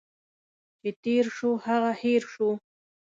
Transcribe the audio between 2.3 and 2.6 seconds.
شو.